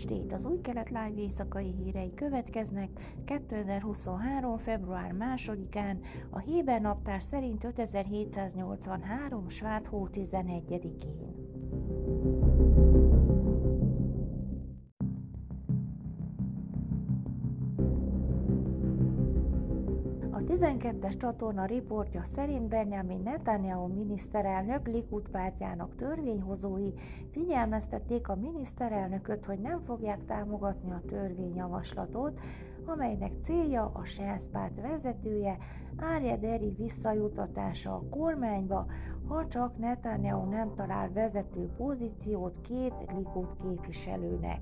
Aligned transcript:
estét! 0.00 0.32
Az 0.32 0.44
új 0.44 0.60
kelet 0.60 0.88
live 0.88 1.12
éjszakai 1.16 1.72
hírei 1.72 2.14
következnek 2.14 2.88
2023. 3.24 4.58
február 4.58 5.14
2-án, 5.18 5.96
a 6.30 6.38
Héber 6.38 6.80
naptár 6.80 7.22
szerint 7.22 7.64
5783. 7.64 9.48
svát 9.48 9.86
hó 9.86 10.08
11-én. 10.12 11.49
A 20.90 20.92
12-es 20.92 21.16
csatorna 21.16 21.64
riportja 21.64 22.22
szerint 22.24 22.68
Benjamin 22.68 23.20
Netanyahu 23.22 23.86
miniszterelnök 23.86 24.86
Likud 24.86 25.28
pártjának 25.28 25.96
törvényhozói 25.96 26.92
figyelmeztették 27.32 28.28
a 28.28 28.34
miniszterelnököt, 28.34 29.44
hogy 29.44 29.58
nem 29.58 29.80
fogják 29.80 30.24
támogatni 30.26 30.90
a 30.90 31.02
törvényjavaslatot, 31.06 32.40
amelynek 32.84 33.32
célja 33.42 33.90
a 33.94 34.04
SESZ 34.04 34.48
párt 34.52 34.80
vezetője 34.80 35.58
Árje 35.96 36.36
Deri 36.36 36.74
visszajutatása 36.78 37.94
a 37.94 38.08
kormányba, 38.10 38.86
ha 39.28 39.46
csak 39.48 39.78
Netanyahu 39.78 40.50
nem 40.50 40.74
talál 40.74 41.12
vezető 41.12 41.68
pozíciót 41.76 42.60
két 42.60 42.94
Likud 43.16 43.56
képviselőnek. 43.62 44.60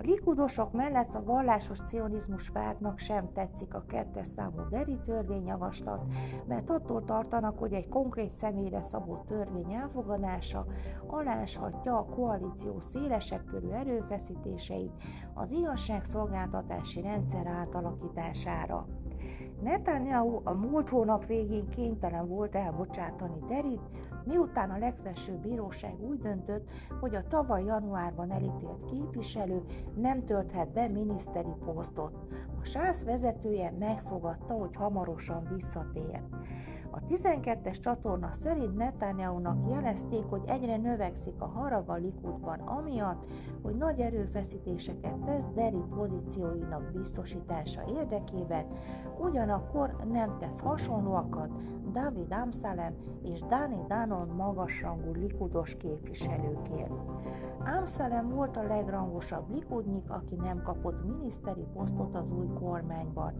A 0.00 0.06
likudosok 0.06 0.72
mellett 0.72 1.14
a 1.14 1.24
vallásos 1.24 1.78
cionizmus 1.78 2.50
pártnak 2.50 2.98
sem 2.98 3.32
tetszik 3.32 3.74
a 3.74 3.84
kettes 3.86 4.28
számú 4.28 4.68
deri 4.70 4.98
törvényjavaslat, 5.04 6.04
mert 6.46 6.70
attól 6.70 7.04
tartanak, 7.04 7.58
hogy 7.58 7.72
egy 7.72 7.88
konkrét 7.88 8.34
személyre 8.34 8.82
szabott 8.82 9.26
törvény 9.26 9.72
elfogadása 9.72 10.66
aláshatja 11.06 11.98
a 11.98 12.04
koalíció 12.04 12.80
szélesebb 12.80 13.44
körű 13.44 13.68
erőfeszítéseit 13.68 14.92
az 15.34 15.50
igazságszolgáltatási 15.50 17.00
rendszer 17.00 17.46
átalakítására. 17.46 18.86
Netanyahu 19.62 20.40
a 20.44 20.52
múlt 20.54 20.88
hónap 20.88 21.26
végén 21.26 21.68
kénytelen 21.68 22.28
volt 22.28 22.54
elbocsátani 22.54 23.38
Derit, 23.48 23.80
miután 24.24 24.70
a 24.70 24.78
legfelsőbb 24.78 25.38
bíróság 25.38 25.94
úgy 26.08 26.18
döntött, 26.18 26.68
hogy 27.00 27.14
a 27.14 27.26
tavaly 27.28 27.64
januárban 27.64 28.30
elítélt 28.30 28.84
képviselő 28.90 29.62
nem 29.96 30.24
tölthet 30.24 30.72
be 30.72 30.88
miniszteri 30.88 31.54
posztot. 31.64 32.18
A 32.60 32.64
sász 32.64 33.04
vezetője 33.04 33.74
megfogadta, 33.78 34.54
hogy 34.54 34.74
hamarosan 34.74 35.48
visszatér. 35.54 36.20
A 36.92 37.00
12-es 37.00 37.80
csatorna 37.80 38.32
szerint 38.32 38.76
Netanyahu-nak 38.76 39.70
jelezték, 39.70 40.24
hogy 40.24 40.42
egyre 40.46 40.76
növekszik 40.76 41.34
a 41.38 41.46
harag 41.46 41.88
a 41.88 41.94
Likudban, 41.94 42.60
amiatt, 42.60 43.30
hogy 43.70 43.78
nagy 43.78 44.00
erőfeszítéseket 44.00 45.14
tesz 45.24 45.48
Deri 45.54 45.82
pozícióinak 45.94 46.90
biztosítása 46.92 47.82
érdekében, 47.88 48.66
ugyanakkor 49.18 49.96
nem 50.12 50.36
tesz 50.38 50.60
hasonlóakat 50.60 51.50
David 51.92 52.32
Amsalem 52.32 52.94
és 53.22 53.40
Dani 53.40 53.84
Danon 53.88 54.28
magasrangú 54.28 55.12
likudos 55.12 55.76
képviselőkért. 55.76 56.92
Amsalem 57.78 58.28
volt 58.28 58.56
a 58.56 58.62
legrangosabb 58.62 59.50
likudnyik, 59.54 60.10
aki 60.10 60.34
nem 60.34 60.62
kapott 60.62 61.04
miniszteri 61.04 61.66
posztot 61.72 62.14
az 62.14 62.30
új 62.30 62.46
kormányban. 62.60 63.32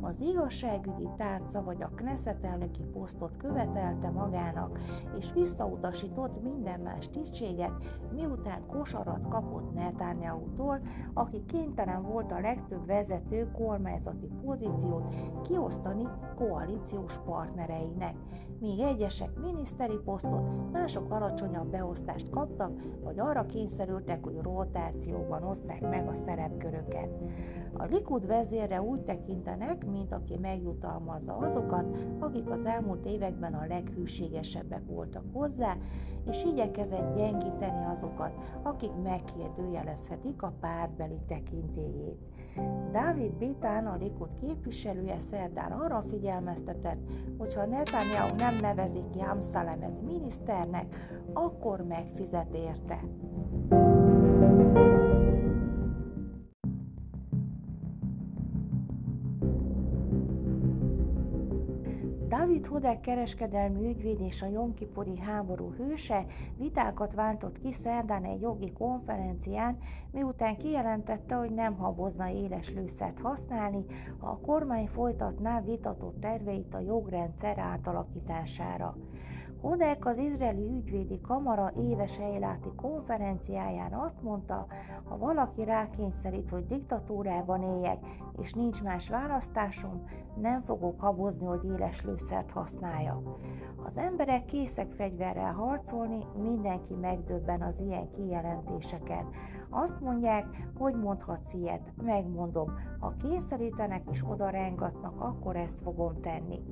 Az 0.00 0.20
igazságügyi 0.20 1.08
tárca 1.16 1.62
vagy 1.62 1.82
a 1.82 1.90
Knesset 1.94 2.44
elnöki 2.44 2.82
posztot 2.92 3.36
követelte 3.36 4.10
magának, 4.10 4.78
és 5.18 5.32
visszautasított 5.32 6.42
minden 6.42 6.80
más 6.80 7.08
tisztséget, 7.08 7.72
miután 8.14 8.66
kosarat 8.66 9.28
kapott 9.28 9.71
Netanyahu-tól, 9.74 10.80
aki 11.14 11.44
kénytelen 11.46 12.02
volt 12.02 12.32
a 12.32 12.40
legtöbb 12.40 12.86
vezető 12.86 13.50
kormányzati 13.50 14.28
pozíciót 14.44 15.14
kiosztani 15.42 16.08
koalíciós 16.36 17.18
partnereinek, 17.24 18.14
míg 18.60 18.80
egyesek 18.80 19.30
miniszteri 19.40 19.98
posztot, 20.04 20.72
mások 20.72 21.10
alacsonyabb 21.10 21.70
beosztást 21.70 22.30
kaptak, 22.30 22.80
vagy 23.02 23.18
arra 23.20 23.46
kényszerültek, 23.46 24.24
hogy 24.24 24.38
rotációban 24.42 25.42
osszák 25.42 25.80
meg 25.80 26.08
a 26.08 26.14
szerepköröket. 26.14 27.10
A 27.72 27.84
Likud 27.84 28.26
vezérre 28.26 28.82
úgy 28.82 29.00
tekintenek, 29.00 29.86
mint 29.86 30.12
aki 30.12 30.38
megjutalmazza 30.38 31.36
azokat, 31.36 32.04
akik 32.18 32.50
az 32.50 32.64
elmúlt 32.64 33.06
években 33.06 33.54
a 33.54 33.66
leghűségesebbek 33.66 34.82
voltak 34.86 35.24
hozzá, 35.32 35.76
és 36.30 36.44
igyekezett 36.44 37.16
gyengíteni 37.16 37.84
azokat, 37.84 38.32
akik 38.62 38.90
megkérdőjelezhetik 39.02 40.42
a 40.42 40.52
párbeli 40.60 41.18
tekintélyét. 41.26 42.30
Dávid 42.90 43.32
Bitán, 43.32 43.86
a 43.86 43.96
Likud 43.96 44.28
képviselője 44.40 45.18
szerdán 45.18 45.72
arra 45.72 46.02
figyelmeztetett, 46.02 47.00
hogy 47.38 47.54
ha 47.54 47.66
Netanyahu 47.66 48.36
nem 48.36 48.56
nevezi 48.60 49.02
ki 49.12 49.18
Amszalemet 49.18 50.02
miniszternek, 50.02 50.96
akkor 51.32 51.80
megfizet 51.80 52.54
érte. 52.54 53.00
Hodek 62.72 63.00
kereskedelmi 63.00 63.88
ügyvéd 63.88 64.20
és 64.20 64.42
a 64.42 64.46
Jonkipuri 64.46 65.18
háború 65.18 65.72
hőse 65.76 66.26
vitákat 66.58 67.14
vántott 67.14 67.58
ki 67.58 67.72
szerdán 67.72 68.24
egy 68.24 68.40
jogi 68.40 68.72
konferencián, 68.72 69.78
miután 70.12 70.56
kijelentette, 70.56 71.34
hogy 71.34 71.50
nem 71.50 71.74
habozna 71.74 72.30
éles 72.30 72.72
lőszert 72.74 73.18
használni, 73.18 73.84
ha 74.18 74.26
a 74.26 74.38
kormány 74.46 74.86
folytatná 74.86 75.60
vitatott 75.60 76.20
terveit 76.20 76.74
a 76.74 76.80
jogrendszer 76.80 77.58
átalakítására. 77.58 78.96
Hodek 79.62 80.06
az 80.06 80.18
izraeli 80.18 80.66
ügyvédi 80.66 81.20
kamara 81.20 81.72
éves 81.76 82.18
ejláti 82.18 82.68
konferenciáján 82.76 83.92
azt 83.92 84.22
mondta, 84.22 84.66
ha 85.04 85.18
valaki 85.18 85.64
rákényszerít, 85.64 86.48
hogy 86.48 86.66
diktatúrában 86.66 87.62
éljek, 87.62 87.98
és 88.40 88.52
nincs 88.52 88.82
más 88.82 89.08
választásom, 89.08 90.04
nem 90.40 90.60
fogok 90.60 91.00
habozni, 91.00 91.46
hogy 91.46 91.64
éles 91.64 92.04
lőszert 92.04 92.50
használjak. 92.50 93.38
Az 93.86 93.96
emberek 93.96 94.44
készek 94.44 94.92
fegyverrel 94.92 95.52
harcolni, 95.52 96.26
mindenki 96.42 96.94
megdöbben 96.94 97.62
az 97.62 97.80
ilyen 97.80 98.10
kijelentéseken. 98.10 99.26
Azt 99.74 100.00
mondják, 100.00 100.46
hogy 100.78 100.94
mondhatsz 100.94 101.52
ilyet, 101.52 101.92
megmondom, 102.02 102.72
ha 102.98 103.14
kényszerítenek 103.22 104.02
és 104.10 104.24
oda 104.28 104.48
rángatnak, 104.48 105.20
akkor 105.20 105.56
ezt 105.56 105.80
fogom 105.82 106.20
tenni. 106.20 106.62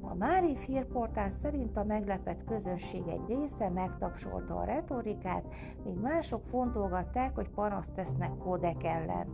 A 0.00 0.14
Mári 0.14 0.56
hírportál 0.66 1.30
szerint 1.30 1.76
a 1.76 1.84
meglepett 1.84 2.44
közönség 2.44 3.02
egy 3.06 3.26
része 3.26 3.68
megtapsolta 3.68 4.56
a 4.56 4.64
retorikát, 4.64 5.44
míg 5.84 5.96
mások 6.00 6.44
fontolgatták, 6.44 7.34
hogy 7.34 7.50
panaszt 7.50 7.92
tesznek 7.92 8.38
Kodek 8.38 8.84
ellen. 8.84 9.26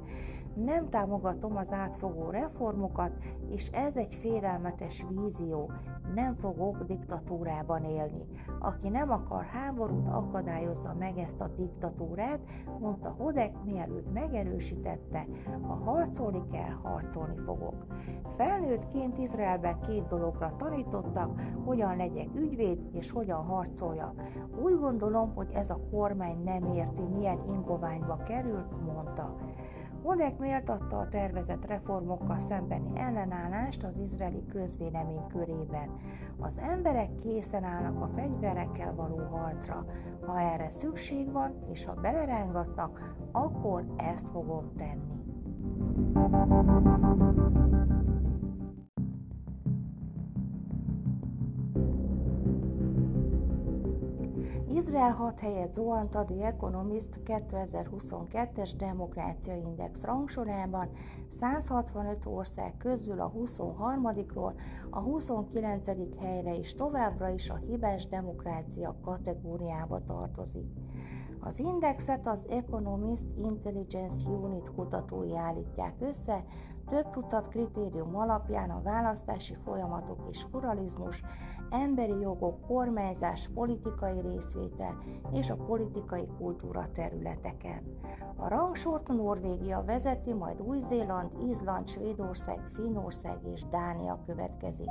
Nem 0.54 0.88
támogatom 0.88 1.56
az 1.56 1.72
átfogó 1.72 2.30
reformokat, 2.30 3.10
és 3.48 3.68
ez 3.68 3.96
egy 3.96 4.14
félelmetes 4.14 5.04
vízió. 5.08 5.70
Nem 6.14 6.34
fogok 6.34 6.82
diktatúrában 6.82 7.84
élni. 7.84 8.26
Aki 8.58 8.88
nem 8.88 9.10
akar 9.10 9.44
háborút, 9.44 10.08
akadályozza 10.08 10.94
meg 10.98 11.18
ezt 11.18 11.40
a 11.40 11.48
diktatúrát, 11.56 12.40
mondta 12.80 13.14
Hodek, 13.18 13.62
mielőtt 13.64 14.12
megerősítette, 14.12 15.26
ha 15.62 15.74
harcolni 15.74 16.42
kell, 16.52 16.74
harcolni 16.82 17.36
fogok. 17.36 17.86
Felnőttként 18.28 19.18
Izraelben 19.18 19.80
két 19.80 20.06
dologra 20.06 20.54
tanítottak, 20.56 21.40
hogyan 21.64 21.96
legyek 21.96 22.28
ügyvéd 22.34 22.78
és 22.92 23.10
hogyan 23.10 23.44
harcolja. 23.44 24.14
Úgy 24.62 24.78
gondolom, 24.78 25.34
hogy 25.34 25.50
ez 25.52 25.70
a 25.70 25.80
kormány 25.90 26.42
nem 26.44 26.64
érti, 26.64 27.02
milyen 27.02 27.38
ingoványba 27.48 28.16
kerül, 28.16 28.64
mondta. 28.86 29.36
Oleg 30.02 30.34
méltatta 30.38 30.98
a 30.98 31.08
tervezett 31.08 31.66
reformokkal 31.66 32.40
szembeni 32.40 32.98
ellenállást 32.98 33.84
az 33.84 33.96
izraeli 33.96 34.44
közvélemény 34.46 35.26
körében. 35.26 35.90
Az 36.38 36.58
emberek 36.58 37.18
készen 37.18 37.64
állnak 37.64 38.02
a 38.02 38.08
fegyverekkel 38.08 38.94
való 38.94 39.16
harcra. 39.16 39.84
Ha 40.26 40.40
erre 40.40 40.70
szükség 40.70 41.32
van, 41.32 41.52
és 41.72 41.84
ha 41.84 41.94
belerángatnak, 41.94 43.14
akkor 43.32 43.84
ezt 43.96 44.28
fogom 44.28 44.72
tenni. 44.76 45.20
Izrael 54.90 55.12
6 55.12 55.40
helyet 55.40 55.72
zuhant 55.72 56.14
a 56.14 56.24
The 56.24 56.46
Economist 56.46 57.20
2022-es 57.24 58.70
Demokrácia 58.76 59.54
Index 59.54 60.02
rangsorában, 60.02 60.88
165 61.28 62.26
ország 62.26 62.76
közül 62.76 63.20
a 63.20 63.32
23-ról 63.32 64.52
a 64.90 65.00
29. 65.00 65.86
helyre 66.20 66.54
is 66.54 66.74
továbbra 66.74 67.28
is 67.28 67.50
a 67.50 67.56
hibás 67.56 68.06
demokrácia 68.06 68.96
kategóriába 69.04 70.00
tartozik. 70.06 70.66
Az 71.40 71.58
indexet 71.58 72.26
az 72.26 72.46
Economist 72.48 73.26
Intelligence 73.36 74.28
Unit 74.28 74.70
kutatói 74.74 75.36
állítják 75.36 75.94
össze, 75.98 76.44
több 76.88 77.10
tucat 77.10 77.48
kritérium 77.48 78.16
alapján 78.16 78.70
a 78.70 78.82
választási 78.82 79.54
folyamatok 79.64 80.26
és 80.30 80.46
pluralizmus, 80.50 81.22
emberi 81.70 82.20
jogok, 82.20 82.60
kormányzás, 82.66 83.50
politikai 83.54 84.20
részvétel 84.20 84.98
és 85.32 85.50
a 85.50 85.56
politikai 85.56 86.28
kultúra 86.38 86.88
területeken. 86.92 87.82
A 88.36 88.48
rangsort 88.48 89.08
Norvégia 89.08 89.82
vezeti, 89.86 90.32
majd 90.32 90.60
Új-Zéland, 90.60 91.30
Izland, 91.48 91.88
Svédország, 91.88 92.58
Finnország 92.74 93.38
és 93.54 93.64
Dánia 93.70 94.22
következik. 94.26 94.88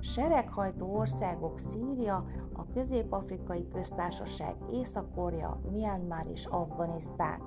Sereghajtó 0.00 0.96
országok 0.96 1.58
Szíria, 1.58 2.24
a 2.52 2.66
Közép-Afrikai 2.72 3.68
Köztársaság, 3.68 4.56
Észak-Korea, 4.70 5.60
Myanmar 5.72 5.83
és 6.32 6.44
Afganisztán. 6.44 7.40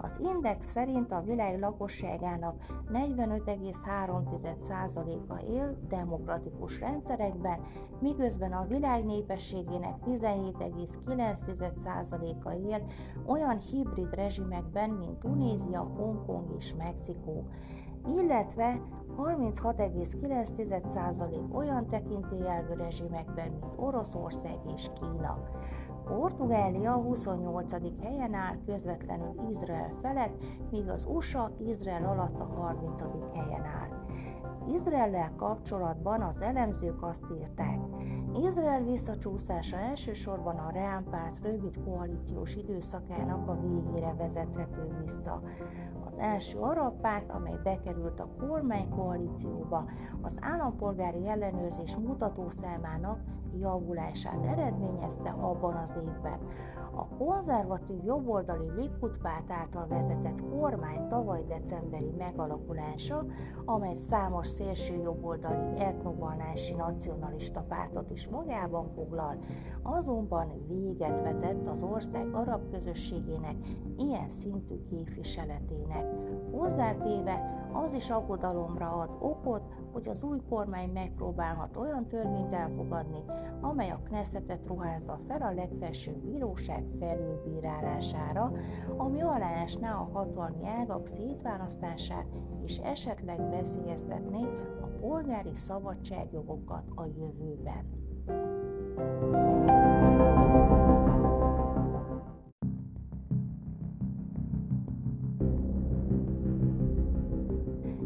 Az 0.00 0.20
index 0.22 0.66
szerint 0.66 1.12
a 1.12 1.20
világ 1.20 1.58
lakosságának 1.58 2.64
45,3%-a 2.92 5.44
él 5.44 5.76
demokratikus 5.88 6.80
rendszerekben, 6.80 7.60
miközben 8.00 8.52
a 8.52 8.66
világ 8.66 9.04
népességének 9.04 9.94
17,9%-a 10.06 12.50
él 12.50 12.82
olyan 13.26 13.58
hibrid 13.58 14.14
rezsimekben, 14.14 14.90
mint 14.90 15.18
Tunézia, 15.18 15.80
Hongkong 15.80 16.54
és 16.56 16.74
Mexikó 16.74 17.46
illetve 18.06 18.80
36,9% 19.16 21.54
olyan 21.54 21.86
tekintélyelvű 21.86 22.74
rezsimekben, 22.74 23.48
mint 23.48 23.64
Oroszország 23.76 24.58
és 24.74 24.90
Kína. 25.00 25.38
Portugália 26.18 26.92
28. 26.92 27.72
helyen 28.02 28.34
áll 28.34 28.56
közvetlenül 28.66 29.34
Izrael 29.50 29.90
felett, 30.00 30.44
míg 30.70 30.88
az 30.88 31.06
USA 31.10 31.50
Izrael 31.58 32.04
alatt 32.04 32.40
a 32.40 32.44
30. 32.44 33.02
helyen 33.34 33.64
áll. 33.64 33.88
Izraellel 34.74 35.32
kapcsolatban 35.36 36.22
az 36.22 36.40
elemzők 36.40 37.02
azt 37.02 37.24
írták, 37.40 37.78
Izrael 38.46 38.82
visszacsúszása 38.82 39.76
elsősorban 39.76 40.58
a 40.58 40.70
Reál 40.70 41.02
párt 41.10 41.38
rövid 41.42 41.84
koalíciós 41.84 42.54
időszakának 42.54 43.48
a 43.48 43.60
végére 43.60 44.14
vezethető 44.14 44.96
vissza. 45.02 45.42
Az 46.06 46.18
első 46.18 46.58
arab 46.58 47.00
párt, 47.00 47.30
amely 47.30 47.58
bekerült 47.62 48.20
a 48.20 48.28
kormánykoalícióba, 48.38 49.84
az 50.22 50.38
állampolgári 50.40 51.28
ellenőrzés 51.28 51.96
mutatószámának 51.96 53.18
javulását 53.60 54.44
eredményezte 54.44 55.30
abban 55.30 55.76
az 55.76 55.96
évben. 55.96 56.38
A 56.94 57.06
konzervatív 57.06 58.04
jobboldali 58.04 58.70
Likud 58.76 59.18
párt 59.22 59.50
által 59.50 59.86
vezetett 59.86 60.42
kormány 60.50 61.08
tavaly 61.08 61.44
decemberi 61.48 62.10
megalakulása, 62.18 63.24
amely 63.64 63.94
számos 63.94 64.46
szélső 64.46 64.94
jobboldali 64.94 65.80
etnovallási 65.80 66.74
nacionalista 66.74 67.60
pártot 67.60 68.10
is 68.10 68.28
magában 68.28 68.88
foglal, 68.94 69.36
azonban 69.82 70.66
véget 70.68 71.20
vetett 71.20 71.66
az 71.66 71.82
ország 71.82 72.34
arab 72.34 72.70
közösségének 72.70 73.56
ilyen 73.98 74.28
szintű 74.28 74.74
képviseletének. 74.90 76.06
Hozzátéve 76.50 77.66
az 77.72 77.92
is 77.92 78.10
aggodalomra 78.10 78.92
ad 78.92 79.10
okot, 79.18 79.62
hogy 79.92 80.08
az 80.08 80.22
új 80.22 80.38
kormány 80.48 80.90
megpróbálhat 80.92 81.76
olyan 81.76 82.06
törvényt 82.06 82.52
elfogadni, 82.52 83.24
amely 83.60 83.90
a 83.90 84.00
Knessetet 84.04 84.66
ruházza 84.66 85.18
fel 85.28 85.42
a 85.42 85.52
legfelsőbb 85.52 86.16
bíróság 86.16 86.84
felülbírálására, 86.98 88.52
ami 88.96 89.22
aláásná 89.22 89.94
a 89.94 90.08
hatalmi 90.12 90.66
ágak 90.66 91.06
szétválasztását 91.06 92.26
és 92.64 92.78
esetleg 92.78 93.50
veszélyeztetné 93.50 94.42
a 94.80 94.86
polgári 95.00 95.54
szabadságjogokat 95.54 96.84
a 96.94 97.04
jövőben. 97.06 98.00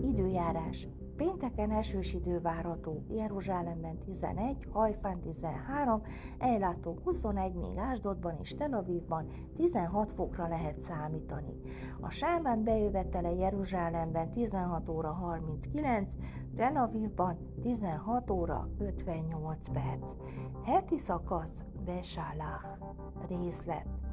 Időjárás 0.02 0.88
Pénteken 1.16 1.70
esős 1.70 2.12
idő 2.12 2.40
várható, 2.40 3.04
Jeruzsálemben 3.08 3.98
11, 3.98 4.66
Hajfán 4.70 5.20
13, 5.20 6.02
Ejlátó 6.38 6.98
21, 7.04 7.52
még 7.52 7.76
Ásdodban 7.76 8.36
és 8.42 8.54
Tel 8.54 8.72
Avivban 8.72 9.28
16 9.56 10.12
fokra 10.12 10.48
lehet 10.48 10.80
számítani. 10.80 11.60
A 12.00 12.10
Sábán 12.10 12.64
bejövetele 12.64 13.32
Jeruzsálemben 13.34 14.32
16 14.32 14.88
óra 14.88 15.12
39, 15.12 16.12
Tel 16.56 16.76
Avivban 16.76 17.38
16 17.62 18.30
óra 18.30 18.68
58 18.78 19.68
perc. 19.68 20.12
Heti 20.64 20.98
szakasz 20.98 21.64
Besálach 21.84 22.78
részlet 23.28 24.05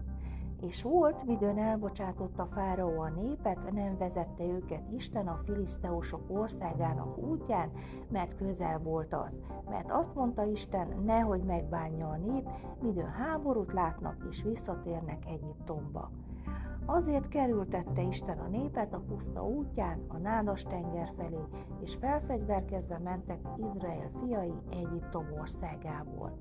és 0.68 0.82
volt, 0.82 1.24
midőn 1.24 1.58
elbocsátotta 1.58 2.46
Fáraó 2.46 3.00
a 3.00 3.10
népet, 3.10 3.72
nem 3.72 3.98
vezette 3.98 4.44
őket 4.44 4.92
Isten 4.92 5.28
a 5.28 5.40
filiszteusok 5.46 6.22
országának 6.28 7.18
útján, 7.18 7.72
mert 8.10 8.36
közel 8.36 8.80
volt 8.80 9.14
az. 9.14 9.42
Mert 9.70 9.92
azt 9.92 10.16
mondta 10.16 10.44
Isten, 10.44 10.88
nehogy 11.06 11.44
megbánja 11.44 12.08
a 12.08 12.18
nép, 12.18 12.50
midőn 12.82 13.12
háborút 13.12 13.74
látnak 13.74 14.18
és 14.30 14.44
visszatérnek 14.44 15.26
Egyiptomba. 15.26 16.12
Azért 16.86 17.28
kerültette 17.28 18.02
Isten 18.02 18.38
a 18.38 18.48
népet 18.48 18.94
a 18.94 19.04
puszta 19.08 19.48
útján, 19.48 20.06
a 20.08 20.18
nádas 20.18 20.64
tenger 20.64 21.12
felé, 21.18 21.40
és 21.80 21.96
felfegyverkezve 21.96 23.00
mentek 23.04 23.40
Izrael 23.68 24.10
fiai 24.20 24.54
Egyiptom 24.70 25.26
országából. 25.40 26.38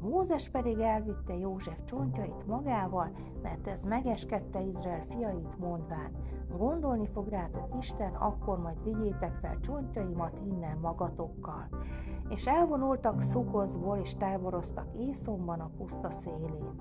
Mózes 0.00 0.48
pedig 0.48 0.78
elvitte 0.78 1.36
József 1.38 1.84
csontjait 1.84 2.46
magával, 2.46 3.10
mert 3.42 3.66
ez 3.66 3.84
megeskedte 3.84 4.60
Izrael 4.60 5.04
fiait 5.08 5.58
mondván. 5.58 6.10
Gondolni 6.58 7.06
fog 7.06 7.28
rátok 7.28 7.74
Isten, 7.78 8.14
akkor 8.14 8.58
majd 8.58 8.82
vigyétek 8.84 9.34
fel 9.34 9.60
csontjaimat 9.60 10.38
innen 10.44 10.78
magatokkal. 10.78 11.68
És 12.28 12.46
elvonultak 12.46 13.22
Szukozból, 13.22 13.96
és 13.96 14.14
táboroztak 14.14 14.86
észomban 14.98 15.60
a 15.60 15.70
puszta 15.76 16.10
szélén. 16.10 16.74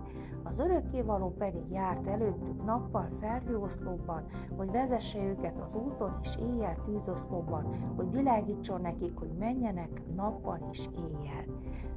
Az 0.44 0.60
örökkévaló 0.60 1.36
pedig 1.38 1.72
járt 1.72 2.08
előttük 2.08 2.64
nappal 2.86 3.10
felhőoszlóban, 3.20 4.24
hogy 4.58 4.72
vezesse 4.72 5.24
őket 5.24 5.60
az 5.64 5.76
úton, 5.76 6.20
és 6.22 6.38
éjjel 6.40 6.78
tűzoszlóban, 6.86 7.94
hogy 7.96 8.12
világítson 8.12 8.82
nekik, 8.82 9.18
hogy 9.18 9.32
menjenek 9.40 10.02
nappal 10.16 10.68
és 10.72 10.90
éjjel. 10.96 11.46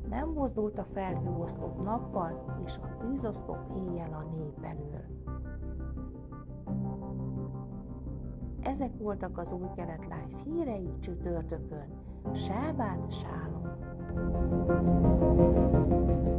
Nem 0.08 0.28
mozdult 0.28 0.78
a 0.78 0.84
felhőoszlop 0.84 1.82
nappal, 1.82 2.60
és 2.64 2.76
a 2.82 2.96
tűzoszlop 2.96 3.58
éjjel 3.74 4.12
a 4.12 4.36
nép 4.36 4.64
elől. 4.64 5.04
Ezek 8.62 8.90
voltak 8.98 9.38
az 9.38 9.52
új 9.52 9.68
kelet 9.76 10.02
live 10.02 10.42
hírei 10.44 10.90
csütörtökön. 11.00 11.86
Sábát 12.34 13.12
Sálom! 13.12 13.66
thank 15.78 16.26
you 16.26 16.37